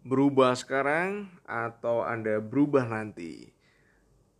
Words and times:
Berubah 0.00 0.56
sekarang 0.56 1.28
atau 1.44 2.00
Anda 2.00 2.40
berubah 2.40 2.88
nanti? 2.88 3.52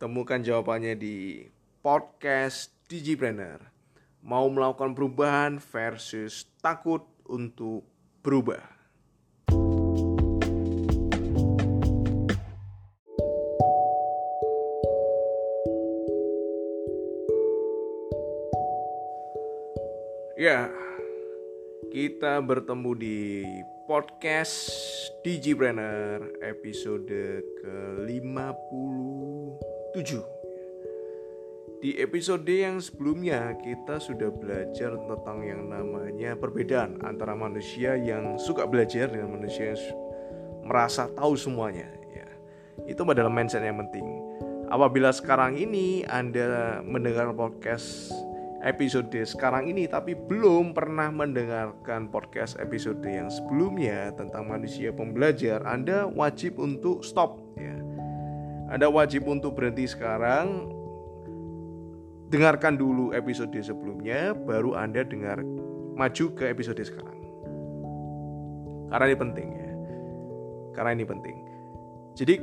Temukan 0.01 0.41
jawabannya 0.41 0.97
di 0.97 1.45
podcast 1.85 2.73
Digipreneur. 2.89 3.61
Mau 4.25 4.49
melakukan 4.49 4.97
perubahan 4.97 5.61
versus 5.61 6.49
takut 6.65 7.05
untuk 7.29 7.85
berubah. 8.25 8.57
Ya, 20.41 20.73
kita 21.93 22.41
bertemu 22.41 22.91
di 22.97 23.45
podcast 23.91 24.71
Digipreneur 25.19 26.39
episode 26.39 27.43
ke-57 27.59 30.09
Di 31.83 31.99
episode 31.99 32.47
yang 32.47 32.79
sebelumnya 32.79 33.51
kita 33.59 33.99
sudah 33.99 34.31
belajar 34.31 34.95
tentang 34.95 35.43
yang 35.43 35.67
namanya 35.67 36.39
perbedaan 36.39 37.03
antara 37.03 37.35
manusia 37.35 37.99
yang 37.99 38.39
suka 38.39 38.63
belajar 38.63 39.11
dengan 39.11 39.35
manusia 39.35 39.75
yang 39.75 39.83
merasa 40.63 41.11
tahu 41.11 41.35
semuanya 41.35 41.91
ya. 42.15 42.31
Itu 42.87 43.03
adalah 43.03 43.27
mindset 43.27 43.59
yang 43.59 43.75
penting 43.75 44.07
Apabila 44.71 45.11
sekarang 45.11 45.59
ini 45.59 46.07
Anda 46.07 46.79
mendengar 46.79 47.35
podcast 47.35 48.07
episode 48.61 49.09
sekarang 49.25 49.73
ini 49.73 49.89
tapi 49.89 50.13
belum 50.13 50.77
pernah 50.77 51.09
mendengarkan 51.09 52.13
podcast 52.13 52.57
episode 52.61 53.01
yang 53.01 53.27
sebelumnya 53.27 54.13
tentang 54.13 54.45
manusia 54.45 54.93
pembelajar, 54.93 55.65
Anda 55.65 56.05
wajib 56.05 56.61
untuk 56.61 57.01
stop 57.01 57.41
ya. 57.57 57.77
Anda 58.71 58.87
wajib 58.87 59.27
untuk 59.27 59.57
berhenti 59.57 59.89
sekarang. 59.89 60.71
Dengarkan 62.31 62.79
dulu 62.79 63.11
episode 63.11 63.51
sebelumnya 63.59 64.31
baru 64.31 64.79
Anda 64.79 65.03
dengar 65.03 65.43
maju 65.97 66.25
ke 66.31 66.47
episode 66.47 66.79
sekarang. 66.79 67.19
Karena 68.87 69.05
ini 69.11 69.17
penting 69.19 69.47
ya. 69.51 69.71
Karena 70.71 70.91
ini 70.95 71.03
penting. 71.03 71.35
Jadi 72.15 72.35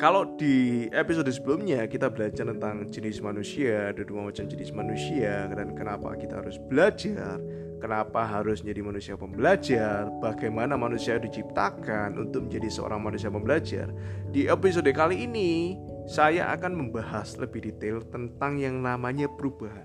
kalau 0.00 0.24
di 0.40 0.88
episode 0.96 1.28
sebelumnya 1.28 1.84
kita 1.84 2.08
belajar 2.08 2.48
tentang 2.48 2.88
jenis 2.88 3.20
manusia, 3.20 3.92
ada 3.92 4.00
dua 4.00 4.32
macam 4.32 4.48
jenis 4.48 4.72
manusia 4.72 5.44
dan 5.52 5.76
kenapa 5.76 6.16
kita 6.16 6.40
harus 6.40 6.56
belajar, 6.56 7.36
kenapa 7.84 8.24
harus 8.24 8.64
menjadi 8.64 8.80
manusia 8.80 9.14
pembelajar, 9.20 10.08
bagaimana 10.24 10.80
manusia 10.80 11.20
diciptakan 11.20 12.16
untuk 12.16 12.48
menjadi 12.48 12.72
seorang 12.72 13.04
manusia 13.04 13.28
pembelajar. 13.28 13.92
Di 14.32 14.48
episode 14.48 14.88
kali 14.88 15.28
ini 15.28 15.76
saya 16.08 16.48
akan 16.56 16.80
membahas 16.80 17.36
lebih 17.36 17.68
detail 17.68 18.00
tentang 18.08 18.56
yang 18.56 18.80
namanya 18.80 19.28
perubahan. 19.28 19.84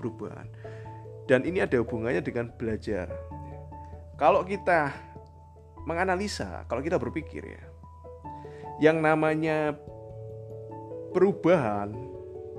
Perubahan. 0.00 0.48
Dan 1.28 1.44
ini 1.44 1.60
ada 1.60 1.76
hubungannya 1.76 2.24
dengan 2.24 2.48
belajar. 2.56 3.12
Kalau 4.16 4.40
kita 4.48 4.96
menganalisa, 5.84 6.64
kalau 6.72 6.80
kita 6.80 6.96
berpikir 6.96 7.44
ya, 7.44 7.69
yang 8.80 9.04
namanya 9.04 9.76
perubahan 11.12 11.92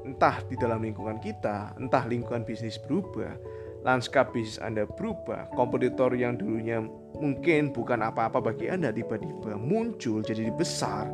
entah 0.06 0.42
di 0.46 0.58
dalam 0.58 0.82
lingkungan 0.82 1.18
kita, 1.22 1.74
entah 1.78 2.06
lingkungan 2.06 2.46
bisnis 2.46 2.78
berubah, 2.82 3.38
lanskap 3.86 4.34
bisnis 4.34 4.62
Anda 4.62 4.86
berubah, 4.86 5.50
kompetitor 5.58 6.14
yang 6.14 6.38
dulunya 6.38 6.82
mungkin 7.18 7.74
bukan 7.74 8.02
apa-apa 8.06 8.42
bagi 8.42 8.70
Anda 8.70 8.90
tiba-tiba 8.94 9.58
muncul 9.58 10.26
jadi 10.26 10.50
besar 10.54 11.10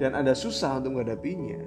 dan 0.00 0.16
Anda 0.16 0.32
susah 0.32 0.80
untuk 0.80 1.00
menghadapinya. 1.00 1.60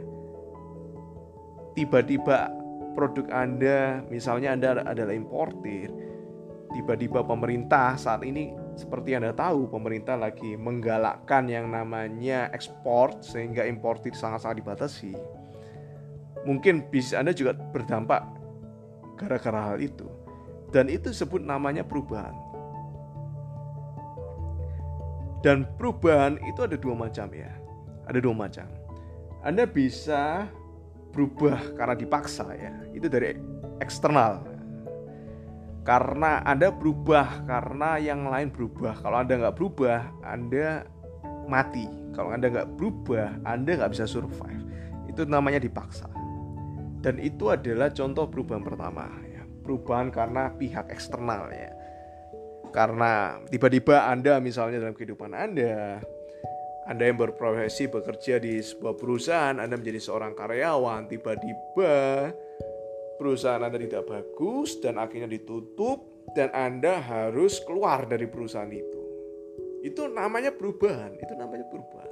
Tiba-tiba 1.78 2.52
produk 2.94 3.26
Anda, 3.32 4.04
misalnya 4.12 4.54
Anda 4.54 4.70
adalah 4.84 5.14
importir, 5.16 5.88
tiba-tiba 6.74 7.24
pemerintah 7.24 7.96
saat 7.96 8.22
ini 8.28 8.52
seperti 8.80 9.14
Anda 9.18 9.36
tahu, 9.36 9.68
pemerintah 9.68 10.16
lagi 10.16 10.56
menggalakkan 10.56 11.48
yang 11.52 11.70
namanya 11.72 12.48
ekspor 12.56 13.20
sehingga 13.20 13.68
importir 13.68 14.16
sangat-sangat 14.16 14.64
dibatasi. 14.64 15.14
Mungkin 16.48 16.90
bisnis 16.90 17.18
Anda 17.18 17.36
juga 17.36 17.54
berdampak 17.54 18.24
gara-gara 19.20 19.74
hal 19.74 19.78
itu. 19.84 20.08
Dan 20.72 20.88
itu 20.88 21.12
sebut 21.12 21.44
namanya 21.44 21.84
perubahan. 21.84 22.34
Dan 25.44 25.68
perubahan 25.76 26.40
itu 26.48 26.64
ada 26.64 26.78
dua 26.80 26.96
macam 26.96 27.28
ya. 27.34 27.52
Ada 28.08 28.20
dua 28.24 28.34
macam. 28.34 28.66
Anda 29.42 29.68
bisa 29.68 30.48
berubah 31.12 31.76
karena 31.76 31.98
dipaksa 31.98 32.56
ya. 32.56 32.72
Itu 32.96 33.12
dari 33.12 33.36
eksternal 33.84 34.51
karena 35.82 36.46
Anda 36.46 36.70
berubah 36.70 37.50
karena 37.50 37.98
yang 37.98 38.30
lain 38.30 38.54
berubah. 38.54 39.02
Kalau 39.02 39.18
Anda 39.18 39.34
nggak 39.42 39.56
berubah, 39.58 40.00
Anda 40.22 40.86
mati. 41.50 41.90
Kalau 42.14 42.30
Anda 42.30 42.54
nggak 42.54 42.78
berubah, 42.78 43.42
Anda 43.42 43.82
nggak 43.82 43.92
bisa 43.98 44.06
survive. 44.06 44.62
Itu 45.10 45.26
namanya 45.26 45.58
dipaksa. 45.58 46.06
Dan 47.02 47.18
itu 47.18 47.50
adalah 47.50 47.90
contoh 47.90 48.30
perubahan 48.30 48.62
pertama. 48.62 49.10
Ya. 49.26 49.42
Perubahan 49.66 50.14
karena 50.14 50.54
pihak 50.54 50.94
eksternal 50.94 51.50
ya. 51.50 51.74
Karena 52.70 53.42
tiba-tiba 53.50 54.06
Anda 54.06 54.38
misalnya 54.38 54.86
dalam 54.86 54.94
kehidupan 54.94 55.34
Anda, 55.34 56.00
Anda 56.86 57.04
yang 57.10 57.18
berprofesi 57.18 57.90
bekerja 57.90 58.38
di 58.38 58.62
sebuah 58.62 58.96
perusahaan, 58.96 59.58
Anda 59.58 59.76
menjadi 59.76 59.98
seorang 59.98 60.38
karyawan, 60.38 61.10
tiba-tiba 61.10 62.30
perusahaan 63.22 63.62
Anda 63.62 63.78
tidak 63.78 64.10
bagus 64.10 64.82
dan 64.82 64.98
akhirnya 64.98 65.30
ditutup 65.30 66.26
dan 66.34 66.50
Anda 66.58 66.98
harus 66.98 67.62
keluar 67.62 68.10
dari 68.10 68.26
perusahaan 68.26 68.74
itu. 68.74 69.02
Itu 69.86 70.10
namanya 70.10 70.50
perubahan, 70.50 71.22
itu 71.22 71.34
namanya 71.38 71.70
perubahan. 71.70 72.10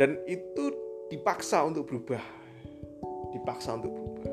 Dan 0.00 0.16
itu 0.24 0.72
dipaksa 1.12 1.60
untuk 1.68 1.84
berubah. 1.92 2.24
Dipaksa 3.36 3.76
untuk 3.76 3.92
berubah. 3.92 4.32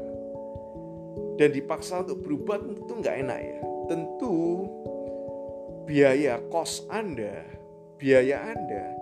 Dan 1.36 1.50
dipaksa 1.52 2.08
untuk 2.08 2.24
berubah 2.24 2.56
tentu 2.64 2.94
nggak 2.96 3.16
enak 3.28 3.40
ya. 3.44 3.60
Tentu 3.92 4.36
biaya 5.84 6.40
kos 6.48 6.88
Anda, 6.88 7.44
biaya 8.00 8.48
Anda, 8.48 8.96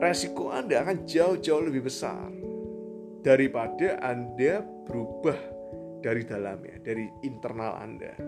resiko 0.00 0.48
Anda 0.48 0.80
akan 0.88 1.04
jauh-jauh 1.04 1.68
lebih 1.68 1.84
besar 1.84 2.32
daripada 3.20 4.00
Anda 4.00 4.64
berubah 4.88 5.61
dari 6.02 6.26
dalamnya, 6.26 6.82
dari 6.82 7.06
internal 7.22 7.78
Anda. 7.78 8.18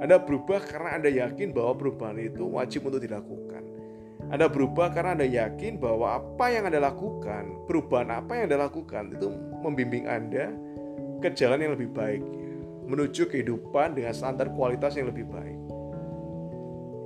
Anda 0.00 0.16
berubah 0.22 0.64
karena 0.64 0.96
Anda 0.96 1.10
yakin 1.10 1.52
bahwa 1.52 1.76
perubahan 1.76 2.16
itu 2.22 2.46
wajib 2.46 2.88
untuk 2.88 3.02
dilakukan. 3.02 3.66
Anda 4.30 4.46
berubah 4.46 4.94
karena 4.94 5.18
Anda 5.18 5.26
yakin 5.26 5.82
bahwa 5.82 6.22
apa 6.22 6.46
yang 6.54 6.70
Anda 6.70 6.80
lakukan, 6.80 7.66
perubahan 7.66 8.08
apa 8.14 8.38
yang 8.38 8.44
Anda 8.48 8.70
lakukan 8.70 9.18
itu 9.18 9.28
membimbing 9.60 10.06
Anda 10.06 10.54
ke 11.18 11.28
jalan 11.34 11.60
yang 11.60 11.74
lebih 11.76 11.90
baik, 11.92 12.22
menuju 12.86 13.28
kehidupan 13.28 13.98
dengan 13.98 14.14
standar 14.14 14.48
kualitas 14.54 14.94
yang 14.96 15.10
lebih 15.10 15.26
baik. 15.28 15.58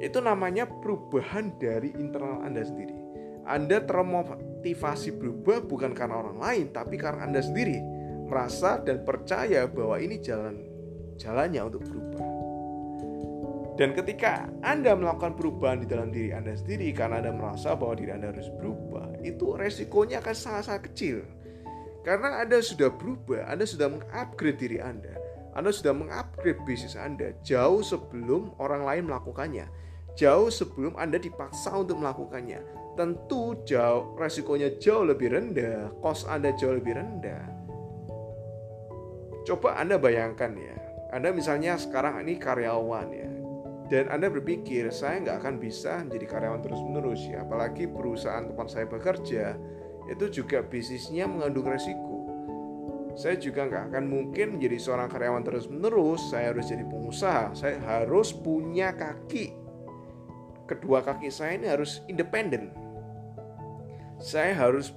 Itu 0.04 0.20
namanya 0.20 0.68
perubahan 0.68 1.56
dari 1.56 1.96
internal 1.96 2.44
Anda 2.44 2.62
sendiri. 2.62 2.94
Anda 3.44 3.80
termotivasi 3.84 5.16
berubah 5.16 5.64
bukan 5.64 5.96
karena 5.96 6.20
orang 6.20 6.38
lain, 6.40 6.66
tapi 6.76 7.00
karena 7.00 7.24
Anda 7.28 7.40
sendiri 7.40 7.93
merasa 8.28 8.80
dan 8.80 9.04
percaya 9.04 9.68
bahwa 9.68 10.00
ini 10.00 10.18
jalan 10.20 10.74
jalannya 11.20 11.62
untuk 11.62 11.82
berubah. 11.86 12.26
Dan 13.74 13.90
ketika 13.90 14.46
Anda 14.62 14.94
melakukan 14.94 15.34
perubahan 15.34 15.82
di 15.82 15.86
dalam 15.90 16.14
diri 16.14 16.30
Anda 16.30 16.54
sendiri 16.54 16.94
karena 16.94 17.18
Anda 17.18 17.34
merasa 17.34 17.74
bahwa 17.74 17.98
diri 17.98 18.14
Anda 18.14 18.30
harus 18.30 18.46
berubah, 18.54 19.18
itu 19.26 19.58
resikonya 19.58 20.22
akan 20.22 20.34
sangat-sangat 20.34 20.82
kecil. 20.90 21.26
Karena 22.06 22.44
Anda 22.46 22.62
sudah 22.62 22.94
berubah, 22.94 23.50
Anda 23.50 23.66
sudah 23.66 23.90
mengupgrade 23.90 24.58
diri 24.62 24.78
Anda. 24.78 25.18
Anda 25.58 25.74
sudah 25.74 25.90
mengupgrade 25.90 26.62
bisnis 26.62 26.94
Anda 26.94 27.34
jauh 27.42 27.82
sebelum 27.82 28.54
orang 28.62 28.86
lain 28.86 29.10
melakukannya. 29.10 29.66
Jauh 30.14 30.46
sebelum 30.54 30.94
Anda 30.94 31.18
dipaksa 31.18 31.74
untuk 31.74 31.98
melakukannya. 31.98 32.62
Tentu 32.94 33.58
jauh 33.66 34.14
resikonya 34.14 34.78
jauh 34.78 35.02
lebih 35.02 35.34
rendah, 35.34 35.90
kos 35.98 36.22
Anda 36.30 36.54
jauh 36.54 36.78
lebih 36.78 36.94
rendah 36.94 37.63
Coba 39.44 39.76
Anda 39.76 40.00
bayangkan 40.00 40.56
ya, 40.56 40.74
Anda 41.12 41.30
misalnya 41.30 41.76
sekarang 41.76 42.24
ini 42.24 42.40
karyawan 42.40 43.08
ya, 43.12 43.30
dan 43.92 44.08
Anda 44.08 44.32
berpikir 44.32 44.88
saya 44.88 45.20
nggak 45.20 45.36
akan 45.44 45.54
bisa 45.60 46.00
menjadi 46.00 46.26
karyawan 46.26 46.60
terus-menerus 46.64 47.22
ya, 47.28 47.44
apalagi 47.44 47.84
perusahaan 47.84 48.48
tempat 48.48 48.66
saya 48.72 48.88
bekerja 48.88 49.54
itu 50.08 50.24
juga 50.28 50.64
bisnisnya 50.64 51.28
mengandung 51.28 51.68
resiko. 51.68 52.24
Saya 53.14 53.38
juga 53.38 53.68
nggak 53.68 53.94
akan 53.94 54.04
mungkin 54.10 54.58
menjadi 54.58 54.76
seorang 54.80 55.06
karyawan 55.12 55.44
terus-menerus, 55.46 56.32
saya 56.32 56.50
harus 56.50 56.66
jadi 56.66 56.84
pengusaha, 56.88 57.54
saya 57.54 57.78
harus 57.84 58.34
punya 58.34 58.90
kaki 58.96 59.64
kedua 60.64 61.04
kaki 61.04 61.28
saya 61.28 61.60
ini 61.60 61.68
harus 61.68 62.00
independen. 62.08 62.72
Saya 64.20 64.56
harus 64.56 64.92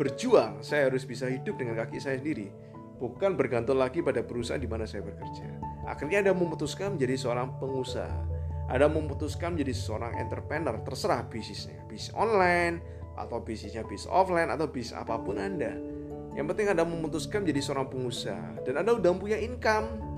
berjuang, 0.00 0.64
saya 0.64 0.88
harus 0.88 1.04
bisa 1.04 1.28
hidup 1.28 1.58
dengan 1.60 1.76
kaki 1.76 2.00
saya 2.00 2.16
sendiri, 2.16 2.48
bukan 2.98 3.38
bergantung 3.38 3.78
lagi 3.78 4.02
pada 4.02 4.20
perusahaan 4.26 4.60
di 4.60 4.66
mana 4.66 4.84
saya 4.84 5.06
bekerja. 5.06 5.46
Akhirnya 5.86 6.20
Anda 6.26 6.34
memutuskan 6.34 6.98
menjadi 6.98 7.16
seorang 7.16 7.56
pengusaha. 7.62 8.20
Anda 8.68 8.90
memutuskan 8.90 9.56
menjadi 9.56 9.72
seorang 9.72 10.12
entrepreneur, 10.20 10.76
terserah 10.84 11.24
bisnisnya, 11.24 11.80
bisnis 11.88 12.12
online 12.12 12.84
atau 13.16 13.40
bisnisnya 13.40 13.82
bisnis 13.88 14.10
offline 14.12 14.52
atau 14.52 14.68
bisnis 14.68 14.92
apa 14.98 15.16
pun 15.16 15.40
Anda. 15.40 15.72
Yang 16.36 16.46
penting 16.54 16.66
Anda 16.76 16.84
memutuskan 16.84 17.46
menjadi 17.46 17.60
seorang 17.64 17.88
pengusaha 17.88 18.62
dan 18.68 18.74
Anda 18.84 18.98
sudah 19.00 19.12
punya 19.16 19.38
income 19.40 20.08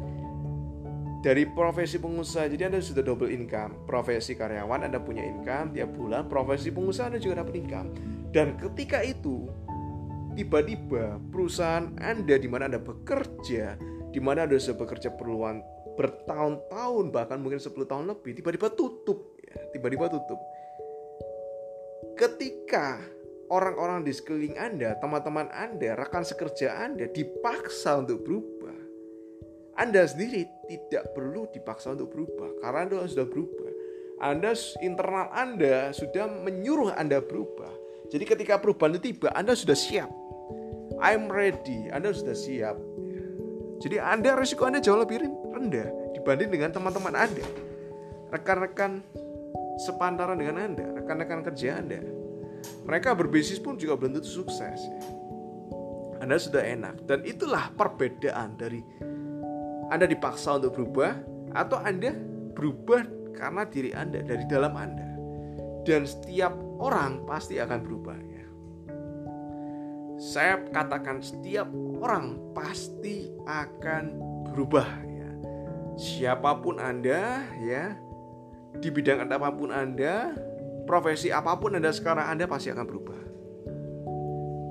dari 1.21 1.44
profesi 1.44 2.00
pengusaha 2.00 2.49
jadi 2.49 2.73
Anda 2.73 2.81
sudah 2.81 3.05
double 3.05 3.29
income 3.29 3.85
profesi 3.85 4.32
karyawan 4.32 4.88
Anda 4.88 4.99
punya 5.05 5.21
income 5.29 5.77
tiap 5.77 5.93
bulan 5.93 6.27
profesi 6.32 6.73
pengusaha 6.73 7.12
Anda 7.12 7.21
juga 7.21 7.44
dapat 7.44 7.55
income 7.61 7.88
dan 8.32 8.56
ketika 8.56 9.05
itu 9.05 9.44
tiba-tiba 10.41 11.21
perusahaan 11.29 11.93
Anda 12.01 12.41
di 12.41 12.49
mana 12.49 12.73
Anda 12.73 12.81
bekerja 12.81 13.77
di 14.09 14.21
mana 14.25 14.49
Anda 14.49 14.57
sudah 14.57 14.81
bekerja 14.81 15.13
perluan 15.13 15.61
bertahun-tahun 16.01 17.13
bahkan 17.13 17.45
mungkin 17.45 17.61
10 17.61 17.77
tahun 17.85 18.09
lebih 18.09 18.41
tiba-tiba 18.41 18.73
tutup 18.73 19.37
ya 19.45 19.61
tiba-tiba 19.77 20.09
tutup 20.09 20.41
ketika 22.17 23.01
orang-orang 23.51 24.07
di 24.07 24.13
sekeliling 24.15 24.55
Anda, 24.61 24.95
teman-teman 25.03 25.51
Anda, 25.51 25.99
rekan 25.99 26.23
sekerja 26.23 26.85
Anda 26.85 27.11
dipaksa 27.11 27.99
untuk 27.99 28.23
berubah, 28.23 28.77
anda 29.81 30.05
sendiri 30.05 30.45
tidak 30.69 31.17
perlu 31.17 31.49
dipaksa 31.49 31.97
untuk 31.97 32.13
berubah 32.13 32.53
karena 32.61 32.85
Anda 32.85 33.09
sudah 33.09 33.25
berubah. 33.25 33.71
Anda 34.21 34.53
internal 34.85 35.33
Anda 35.33 35.97
sudah 35.97 36.29
menyuruh 36.29 36.93
Anda 36.93 37.25
berubah. 37.25 37.73
Jadi 38.13 38.29
ketika 38.29 38.61
perubahan 38.61 39.01
itu 39.01 39.17
tiba, 39.17 39.33
Anda 39.33 39.57
sudah 39.57 39.73
siap. 39.73 40.19
I'm 41.00 41.32
ready. 41.32 41.88
Anda 41.91 42.12
sudah 42.12 42.37
siap. 42.37 42.76
Jadi 43.81 43.97
Anda 43.97 44.37
risiko 44.37 44.69
Anda 44.69 44.85
jauh 44.85 45.00
lebih 45.00 45.25
rendah 45.50 46.14
dibanding 46.14 46.52
dengan 46.52 46.70
teman-teman 46.70 47.17
Anda. 47.17 47.44
Rekan-rekan 48.31 49.02
sepantaran 49.81 50.37
dengan 50.38 50.61
Anda, 50.61 50.87
rekan-rekan 51.00 51.41
kerja 51.50 51.81
Anda. 51.81 52.05
Mereka 52.85 53.17
berbisnis 53.17 53.58
pun 53.58 53.81
juga 53.81 53.97
belum 53.97 54.20
tentu 54.20 54.44
sukses. 54.44 54.81
Anda 56.20 56.37
sudah 56.37 56.61
enak 56.61 57.08
dan 57.08 57.25
itulah 57.25 57.73
perbedaan 57.73 58.61
dari 58.61 58.85
anda 59.91 60.06
dipaksa 60.06 60.62
untuk 60.62 60.79
berubah 60.79 61.19
atau 61.50 61.82
Anda 61.82 62.14
berubah 62.55 63.35
karena 63.35 63.67
diri 63.67 63.91
Anda 63.91 64.23
dari 64.23 64.46
dalam 64.46 64.79
Anda. 64.79 65.19
Dan 65.82 66.06
setiap 66.06 66.55
orang 66.79 67.26
pasti 67.26 67.58
akan 67.58 67.82
berubah. 67.82 68.00
Saya 70.20 70.61
katakan 70.69 71.25
setiap 71.25 71.72
orang 71.96 72.52
pasti 72.52 73.32
akan 73.49 74.20
berubah 74.52 74.84
ya. 75.08 75.31
Siapa 75.96 76.61
pun 76.61 76.76
Anda 76.76 77.40
ya, 77.64 77.96
di 78.76 78.93
bidang 78.93 79.25
apa 79.25 79.49
pun 79.49 79.72
Anda, 79.72 80.37
profesi 80.84 81.32
apa 81.32 81.56
pun 81.56 81.72
Anda 81.72 81.88
sekarang 81.88 82.37
Anda 82.37 82.44
pasti 82.44 82.69
akan 82.69 82.84
berubah. 82.84 83.20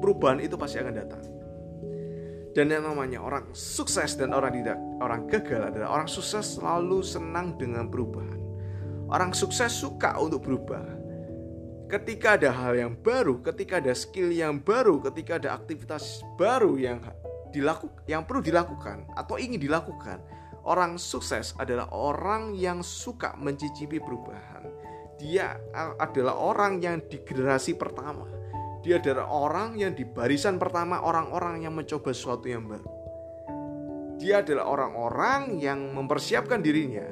Perubahan 0.05 0.37
itu 0.37 0.53
pasti 0.53 0.77
akan 0.77 0.93
datang. 0.93 1.23
Dan 2.53 2.69
yang 2.69 2.85
namanya 2.85 3.17
orang 3.17 3.49
sukses 3.49 4.13
dan 4.21 4.37
orang 4.37 4.53
tidak 4.53 4.77
orang 5.01 5.25
gagal 5.25 5.69
adalah 5.73 5.97
orang 5.97 6.09
sukses 6.09 6.61
selalu 6.61 7.01
senang 7.01 7.57
dengan 7.57 7.89
perubahan. 7.89 8.37
Orang 9.09 9.33
sukses 9.33 9.73
suka 9.73 10.13
untuk 10.21 10.45
berubah. 10.45 11.08
Ketika 11.89 12.37
ada 12.37 12.53
hal 12.53 12.77
yang 12.77 12.93
baru, 12.93 13.41
ketika 13.41 13.81
ada 13.81 13.97
skill 13.97 14.29
yang 14.29 14.61
baru, 14.61 15.01
ketika 15.09 15.41
ada 15.41 15.57
aktivitas 15.57 16.21
baru 16.37 16.77
yang 16.77 17.01
dilakukan 17.49 18.05
yang 18.05 18.29
perlu 18.29 18.45
dilakukan 18.45 19.09
atau 19.17 19.41
ingin 19.41 19.57
dilakukan, 19.57 20.21
orang 20.69 21.01
sukses 21.01 21.57
adalah 21.57 21.89
orang 21.89 22.53
yang 22.53 22.85
suka 22.85 23.33
mencicipi 23.41 23.97
perubahan. 23.97 24.69
Dia 25.17 25.57
adalah 25.97 26.37
orang 26.37 26.77
yang 26.77 27.01
di 27.09 27.25
generasi 27.25 27.73
pertama 27.73 28.39
dia 28.79 28.95
adalah 28.95 29.27
orang 29.27 29.75
yang 29.75 29.91
di 29.91 30.07
barisan 30.07 30.55
pertama 30.55 31.03
orang-orang 31.03 31.67
yang 31.67 31.75
mencoba 31.75 32.15
sesuatu 32.15 32.47
yang 32.47 32.63
baru. 32.63 32.87
Dia 34.19 34.39
adalah 34.39 34.71
orang-orang 34.71 35.59
yang 35.59 35.95
mempersiapkan 35.95 36.63
dirinya, 36.63 37.03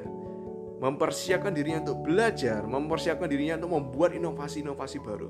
mempersiapkan 0.78 1.54
dirinya 1.54 1.82
untuk 1.90 2.06
belajar, 2.06 2.62
mempersiapkan 2.66 3.26
dirinya 3.26 3.58
untuk 3.62 3.72
membuat 3.78 4.14
inovasi-inovasi 4.14 4.98
baru. 5.02 5.30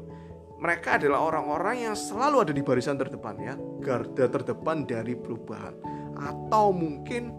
Mereka 0.58 0.98
adalah 0.98 1.22
orang-orang 1.22 1.90
yang 1.90 1.96
selalu 1.96 2.50
ada 2.50 2.54
di 2.54 2.66
barisan 2.66 2.98
terdepan 2.98 3.36
ya, 3.38 3.54
garda 3.80 4.26
terdepan 4.26 4.84
dari 4.90 5.14
perubahan. 5.14 5.78
Atau 6.18 6.74
mungkin 6.74 7.30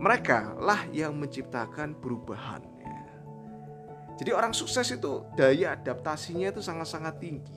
mereka 0.00 0.56
lah 0.56 0.88
yang 0.90 1.14
menciptakan 1.20 2.00
perubahan. 2.00 2.64
Ya. 2.80 3.04
Jadi 4.16 4.30
orang 4.32 4.56
sukses 4.56 4.88
itu 4.90 5.28
daya 5.36 5.76
adaptasinya 5.76 6.50
itu 6.50 6.64
sangat-sangat 6.64 7.20
tinggi 7.20 7.54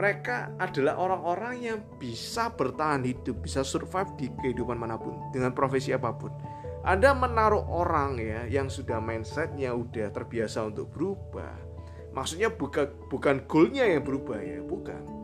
mereka 0.00 0.54
adalah 0.56 0.96
orang-orang 0.96 1.54
yang 1.60 1.78
bisa 2.00 2.48
bertahan 2.48 3.04
hidup, 3.04 3.42
bisa 3.44 3.60
survive 3.60 4.08
di 4.16 4.26
kehidupan 4.32 4.78
mana 4.78 4.96
pun 4.96 5.18
dengan 5.28 5.52
profesi 5.52 5.92
apa 5.92 6.14
pun. 6.14 6.32
Anda 6.80 7.12
menaruh 7.12 7.60
orang 7.68 8.16
ya 8.16 8.48
yang 8.48 8.72
sudah 8.72 9.04
mindsetnya 9.04 9.76
udah 9.76 10.08
terbiasa 10.16 10.64
untuk 10.64 10.88
berubah. 10.88 11.52
Maksudnya 12.16 12.48
bukan 12.48 12.88
bukan 13.12 13.44
goalnya 13.44 13.84
yang 13.84 14.00
berubah 14.00 14.40
ya, 14.40 14.64
bukan. 14.64 15.20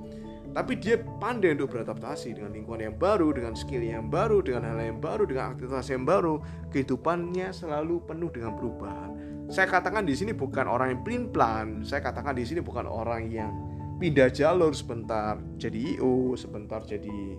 Tapi 0.52 0.72
dia 0.80 0.96
pandai 1.00 1.52
untuk 1.52 1.76
beradaptasi 1.76 2.36
dengan 2.36 2.52
lingkungan 2.56 2.92
yang 2.92 2.96
baru, 2.96 3.28
dengan 3.32 3.52
skill 3.52 3.84
yang 3.84 4.08
baru, 4.08 4.40
dengan 4.40 4.72
hal 4.72 4.80
yang 4.80 5.00
baru, 5.00 5.28
dengan 5.28 5.52
aktivitas 5.52 5.88
yang 5.92 6.04
baru. 6.04 6.40
Kehidupannya 6.72 7.52
selalu 7.52 8.04
penuh 8.04 8.32
dengan 8.32 8.56
perubahan. 8.56 9.10
Saya 9.48 9.68
katakan 9.68 10.04
di 10.04 10.16
sini 10.16 10.32
bukan 10.36 10.64
orang 10.68 10.96
yang 10.96 11.00
pelin 11.04 11.24
plan. 11.32 11.80
Saya 11.84 12.04
katakan 12.04 12.36
di 12.36 12.44
sini 12.44 12.60
bukan 12.64 12.88
orang 12.88 13.28
yang 13.32 13.52
pindah 13.96 14.28
jalur 14.28 14.76
sebentar 14.76 15.40
jadi 15.56 15.96
IO, 15.96 16.36
sebentar 16.36 16.84
jadi 16.84 17.36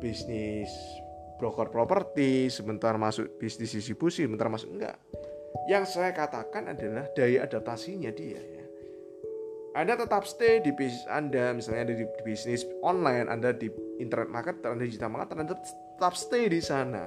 bisnis 0.00 0.72
broker 1.44 1.68
properti, 1.68 2.48
sebentar 2.48 2.96
masuk 2.96 3.36
bisnis 3.36 3.76
distribusi, 3.76 4.24
sebentar 4.24 4.48
masuk 4.48 4.72
enggak. 4.72 4.96
Yang 5.68 6.00
saya 6.00 6.16
katakan 6.16 6.72
adalah 6.72 7.04
daya 7.12 7.44
adaptasinya 7.44 8.08
dia 8.16 8.40
ya. 8.40 8.64
Anda 9.76 10.00
tetap 10.00 10.24
stay 10.24 10.64
di 10.64 10.72
bisnis 10.72 11.04
Anda, 11.12 11.52
misalnya 11.52 11.92
ada 11.92 11.94
di 12.00 12.06
bisnis 12.24 12.64
online, 12.80 13.28
Anda 13.28 13.52
di 13.52 13.68
internet 14.00 14.32
market, 14.32 14.64
Anda 14.64 14.88
di 14.88 14.96
digital 14.96 15.12
market, 15.12 15.36
Anda 15.36 15.52
tetap 15.52 16.16
stay 16.16 16.48
di 16.48 16.64
sana 16.64 17.04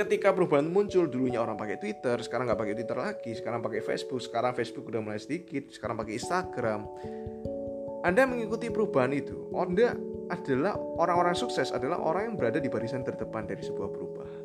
ketika 0.00 0.32
perubahan 0.32 0.64
muncul 0.64 1.04
dulunya 1.12 1.44
orang 1.44 1.60
pakai 1.60 1.76
Twitter 1.76 2.16
sekarang 2.24 2.48
nggak 2.48 2.60
pakai 2.64 2.72
Twitter 2.72 2.96
lagi 2.96 3.32
sekarang 3.36 3.60
pakai 3.60 3.84
Facebook 3.84 4.22
sekarang 4.24 4.56
Facebook 4.56 4.88
udah 4.88 5.02
mulai 5.04 5.20
sedikit 5.20 5.68
sekarang 5.68 6.00
pakai 6.00 6.16
Instagram 6.16 6.88
Anda 8.00 8.24
mengikuti 8.24 8.72
perubahan 8.72 9.12
itu 9.12 9.52
Anda 9.52 9.92
adalah 10.30 10.78
orang-orang 10.78 11.34
sukses 11.34 11.74
adalah 11.74 11.98
orang 11.98 12.32
yang 12.32 12.36
berada 12.38 12.62
di 12.62 12.70
barisan 12.70 13.02
terdepan 13.02 13.50
dari 13.50 13.60
sebuah 13.60 13.90
perubahan 13.90 14.42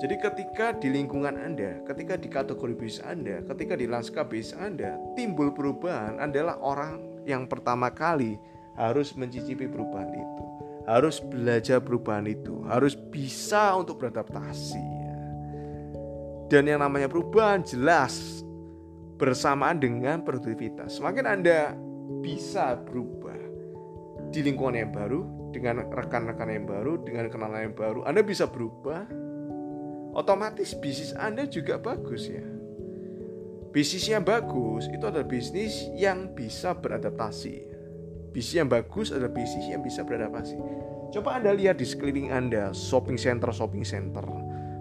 jadi 0.00 0.18
ketika 0.18 0.74
di 0.82 0.90
lingkungan 0.90 1.38
Anda, 1.38 1.78
ketika 1.86 2.18
di 2.18 2.26
kategori 2.26 2.74
bisnis 2.74 3.06
Anda, 3.06 3.38
ketika 3.54 3.78
di 3.78 3.86
lanskap 3.86 4.34
bisnis 4.34 4.58
Anda, 4.58 4.98
timbul 5.14 5.54
perubahan 5.54 6.18
adalah 6.18 6.58
orang 6.58 7.22
yang 7.22 7.46
pertama 7.46 7.86
kali 7.94 8.34
harus 8.74 9.14
mencicipi 9.14 9.70
perubahan 9.70 10.10
itu 10.10 10.42
harus 10.86 11.22
belajar 11.22 11.78
perubahan 11.78 12.26
itu, 12.26 12.66
harus 12.66 12.98
bisa 12.98 13.74
untuk 13.78 14.02
beradaptasi. 14.02 14.82
Ya. 14.82 15.16
Dan 16.50 16.62
yang 16.68 16.82
namanya 16.82 17.06
perubahan 17.06 17.62
jelas 17.62 18.42
bersamaan 19.16 19.78
dengan 19.78 20.26
produktivitas. 20.26 20.98
Semakin 20.98 21.24
Anda 21.24 21.78
bisa 22.22 22.74
berubah 22.82 23.21
di 24.32 24.40
lingkungan 24.40 24.74
yang 24.74 24.90
baru, 24.90 25.52
dengan 25.52 25.84
rekan-rekan 25.92 26.48
yang 26.48 26.64
baru, 26.64 27.04
dengan 27.04 27.28
kenalan 27.28 27.70
yang 27.70 27.76
baru, 27.76 28.08
Anda 28.08 28.24
bisa 28.24 28.48
berubah. 28.48 29.04
Otomatis 30.16 30.72
bisnis 30.76 31.12
Anda 31.16 31.44
juga 31.44 31.76
bagus 31.76 32.28
ya. 32.28 32.44
Bisnis 33.72 34.04
yang 34.08 34.24
bagus 34.24 34.88
itu 34.92 35.04
adalah 35.04 35.24
bisnis 35.24 35.88
yang 35.96 36.32
bisa 36.36 36.76
beradaptasi. 36.76 37.64
Bisnis 38.32 38.56
yang 38.56 38.68
bagus 38.68 39.12
adalah 39.12 39.32
bisnis 39.32 39.68
yang 39.68 39.80
bisa 39.80 40.04
beradaptasi. 40.04 40.56
Coba 41.12 41.40
Anda 41.40 41.52
lihat 41.52 41.80
di 41.80 41.84
sekeliling 41.88 42.32
Anda, 42.32 42.72
shopping 42.72 43.20
center, 43.20 43.52
shopping 43.52 43.84
center, 43.84 44.24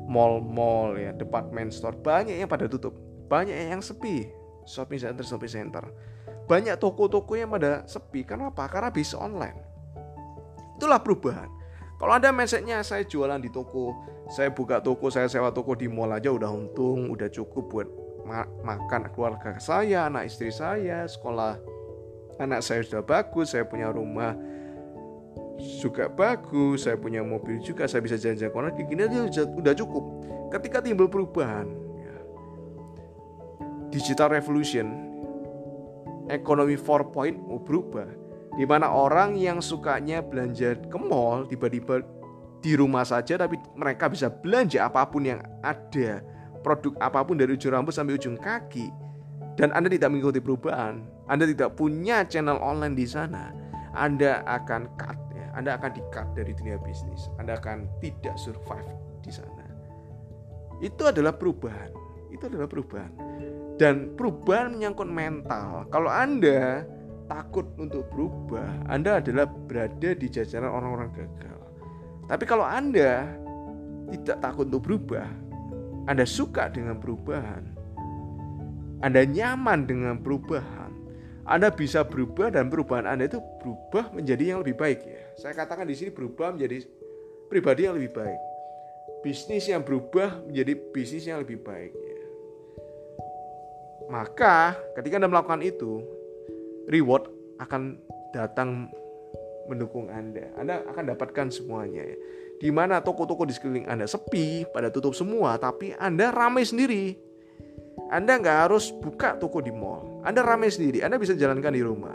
mall-mall 0.08 0.96
ya, 0.96 1.12
department 1.16 1.72
store, 1.72 1.96
banyak 2.00 2.40
yang 2.40 2.52
pada 2.52 2.68
tutup, 2.68 2.96
banyak 3.32 3.72
yang 3.72 3.84
sepi. 3.84 4.28
Shopping 4.68 5.00
center, 5.00 5.24
shopping 5.24 5.52
center. 5.52 5.84
Banyak 6.52 6.76
toko-toko 6.84 7.40
yang 7.40 7.56
pada 7.56 7.88
sepi. 7.88 8.28
Karena 8.28 8.52
apa? 8.52 8.68
Karena 8.68 8.92
bisa 8.92 9.16
online. 9.16 9.56
Itulah 10.76 11.00
perubahan. 11.00 11.48
Kalau 11.96 12.18
Anda 12.18 12.34
mindsetnya 12.36 12.84
saya 12.84 13.08
jualan 13.08 13.40
di 13.40 13.48
toko, 13.54 13.94
saya 14.28 14.50
buka 14.52 14.82
toko, 14.82 15.14
saya 15.14 15.30
sewa 15.30 15.54
toko 15.54 15.78
di 15.78 15.86
mall 15.86 16.12
aja 16.12 16.34
udah 16.34 16.50
untung, 16.50 17.14
udah 17.14 17.30
cukup 17.30 17.70
buat 17.70 17.88
ma 18.26 18.42
makan 18.66 19.14
keluarga 19.14 19.62
saya, 19.62 20.10
anak 20.10 20.34
istri 20.34 20.50
saya, 20.50 21.06
sekolah 21.06 21.62
anak 22.42 22.66
saya 22.66 22.82
sudah 22.82 23.06
bagus, 23.06 23.54
saya 23.54 23.70
punya 23.70 23.94
rumah 23.94 24.34
juga 25.78 26.10
bagus, 26.10 26.90
saya 26.90 26.98
punya 26.98 27.22
mobil 27.22 27.62
juga, 27.62 27.86
saya 27.86 28.02
bisa 28.02 28.18
jalan-jalan 28.18 28.50
ke 28.50 28.58
mana, 28.58 28.70
gini 28.74 29.02
aja 29.06 29.46
udah 29.46 29.74
cukup. 29.78 30.04
Ketika 30.50 30.82
timbul 30.82 31.06
perubahan, 31.06 31.70
ya, 32.02 32.18
digital 33.94 34.34
revolution, 34.34 35.11
ekonomi 36.32 36.80
4.0 36.80 37.68
berubah, 37.68 38.08
di 38.56 38.64
mana 38.64 38.88
orang 38.88 39.36
yang 39.36 39.60
sukanya 39.60 40.24
belanja 40.24 40.80
ke 40.88 40.98
mall 40.98 41.44
tiba-tiba 41.44 42.00
di 42.64 42.78
rumah 42.78 43.04
saja 43.04 43.36
tapi 43.36 43.58
mereka 43.76 44.08
bisa 44.08 44.32
belanja 44.32 44.88
apa 44.88 45.04
pun 45.12 45.28
yang 45.28 45.44
ada. 45.60 46.24
Produk 46.62 46.94
apa 47.02 47.26
pun 47.26 47.42
dari 47.42 47.58
ujung 47.58 47.74
rambut 47.74 47.92
sampai 47.92 48.16
ujung 48.16 48.38
kaki. 48.38 48.94
Dan 49.58 49.74
Anda 49.74 49.90
tidak 49.90 50.14
mengikuti 50.14 50.40
perubahan. 50.40 51.02
Anda 51.26 51.50
tidak 51.50 51.74
punya 51.74 52.22
channel 52.24 52.62
online 52.62 52.94
di 52.94 53.04
sana. 53.10 53.50
Anda 53.98 54.46
akan 54.46 54.94
cut 54.96 55.18
ya. 55.34 55.50
Anda 55.58 55.76
akan 55.76 55.92
di-cut 55.98 56.38
dari 56.38 56.54
dunia 56.54 56.78
bisnis. 56.86 57.34
Anda 57.42 57.58
akan 57.58 57.90
tidak 58.00 58.38
survive 58.38 58.88
di 59.26 59.34
sana. 59.34 59.66
Itu 60.86 61.10
adalah 61.10 61.34
perubahan. 61.34 61.92
Itu 62.30 62.46
adalah 62.46 62.70
perubahan 62.70 63.12
dan 63.82 64.14
perubahan 64.14 64.78
menyangkut 64.78 65.10
mental 65.10 65.90
kalau 65.90 66.14
Anda 66.14 66.86
takut 67.26 67.66
untuk 67.82 68.06
berubah, 68.14 68.86
Anda 68.86 69.18
adalah 69.18 69.50
berada 69.50 70.14
di 70.14 70.28
jajaran 70.30 70.70
orang-orang 70.70 71.10
gagal. 71.18 71.60
Tapi 72.30 72.44
kalau 72.46 72.62
Anda 72.62 73.26
tidak 74.14 74.38
takut 74.38 74.70
untuk 74.70 74.86
berubah, 74.86 75.26
Anda 76.06 76.30
suka 76.30 76.70
dengan 76.70 77.02
perubahan, 77.02 77.66
Anda 79.02 79.26
nyaman 79.26 79.90
dengan 79.90 80.22
perubahan, 80.22 80.94
Anda 81.50 81.74
bisa 81.74 82.06
berubah 82.06 82.54
dan 82.54 82.70
perubahan 82.70 83.10
Anda 83.10 83.26
itu 83.26 83.42
berubah 83.66 84.14
menjadi 84.14 84.54
yang 84.54 84.60
lebih 84.62 84.78
baik 84.78 85.00
ya. 85.02 85.24
Saya 85.42 85.58
katakan 85.58 85.90
di 85.90 85.98
sini 85.98 86.14
berubah 86.14 86.54
menjadi 86.54 86.86
pribadi 87.50 87.90
yang 87.90 87.98
lebih 87.98 88.14
baik. 88.14 88.40
Bisnis 89.26 89.66
yang 89.66 89.82
berubah 89.82 90.46
menjadi 90.46 90.74
bisnis 90.94 91.26
yang 91.26 91.42
lebih 91.42 91.64
baik 91.66 91.94
ya. 91.96 92.11
Maka 94.12 94.76
ketika 95.00 95.16
Anda 95.16 95.32
melakukan 95.32 95.64
itu, 95.64 96.04
reward 96.92 97.32
akan 97.64 97.96
datang 98.36 98.92
mendukung 99.72 100.12
Anda. 100.12 100.52
Anda 100.60 100.84
akan 100.92 101.16
dapatkan 101.16 101.48
semuanya 101.48 102.04
ya. 102.04 102.18
Di 102.62 102.70
mana 102.70 103.00
toko-toko 103.02 103.48
di 103.48 103.56
sekeliling 103.56 103.88
Anda 103.88 104.06
sepi, 104.06 104.68
pada 104.70 104.92
tutup 104.92 105.16
semua, 105.16 105.58
tapi 105.58 105.96
Anda 105.96 106.30
ramai 106.30 106.68
sendiri. 106.68 107.18
Anda 108.12 108.38
nggak 108.38 108.58
harus 108.68 108.92
buka 108.92 109.40
toko 109.40 109.64
di 109.64 109.72
mall. 109.72 110.22
Anda 110.28 110.44
ramai 110.44 110.68
sendiri, 110.68 111.02
Anda 111.02 111.16
bisa 111.16 111.34
jalankan 111.34 111.72
di 111.72 111.82
rumah. 111.82 112.14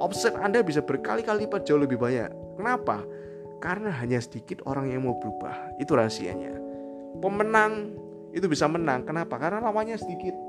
Offset 0.00 0.34
Anda 0.40 0.64
bisa 0.64 0.80
berkali-kali 0.80 1.44
lipat 1.46 1.68
jauh 1.68 1.78
lebih 1.78 2.00
banyak. 2.00 2.32
Kenapa? 2.56 3.04
Karena 3.60 3.92
hanya 4.00 4.20
sedikit 4.20 4.64
orang 4.64 4.92
yang 4.92 5.04
mau 5.04 5.16
berubah. 5.20 5.76
Itu 5.80 5.96
rahasianya. 5.96 6.56
Pemenang 7.20 7.96
itu 8.36 8.44
bisa 8.48 8.68
menang. 8.68 9.04
Kenapa? 9.08 9.40
Karena 9.40 9.64
lawannya 9.64 9.96
sedikit. 9.96 10.45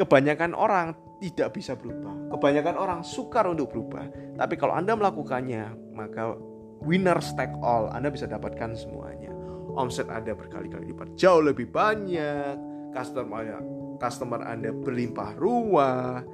Kebanyakan 0.00 0.56
orang 0.56 0.96
tidak 1.20 1.52
bisa 1.52 1.76
berubah. 1.76 2.32
Kebanyakan 2.32 2.76
orang 2.80 3.00
sukar 3.04 3.44
untuk 3.44 3.68
berubah. 3.68 4.08
Tapi 4.40 4.56
kalau 4.56 4.72
Anda 4.72 4.96
melakukannya, 4.96 5.92
maka 5.92 6.40
winner 6.80 7.20
take 7.36 7.52
all, 7.60 7.92
Anda 7.92 8.08
bisa 8.08 8.24
dapatkan 8.24 8.72
semuanya. 8.72 9.28
Omset 9.76 10.08
Anda 10.08 10.32
berkali-kali 10.32 10.96
lipat, 10.96 11.20
jauh 11.20 11.44
lebih 11.44 11.68
banyak. 11.68 12.56
Customer 12.96 13.60
customer 14.00 14.40
Anda 14.42 14.72
berlimpah 14.72 15.36
ruah. 15.36 16.24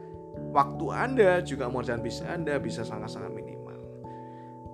Waktu 0.54 0.87
Anda 0.94 1.42
juga 1.42 1.66
mengerjakan 1.66 2.00
bisnis 2.06 2.30
Anda 2.30 2.62
bisa 2.62 2.87
sangat-sangat 2.87 3.35
minimal. 3.35 3.76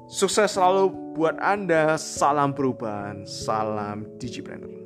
Sukses 0.07 0.53
selalu 0.53 1.17
buat 1.17 1.41
Anda. 1.41 1.97
Salam 1.97 2.53
perubahan, 2.53 3.25
salam 3.25 4.05
Digipreneur. 4.21 4.82